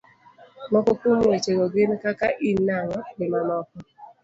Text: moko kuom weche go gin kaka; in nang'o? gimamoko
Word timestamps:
moko 0.71 0.91
kuom 0.99 1.19
weche 1.29 1.51
go 1.57 1.65
gin 1.73 1.91
kaka; 2.03 2.27
in 2.49 2.57
nang'o? 2.67 2.99
gimamoko 3.17 3.71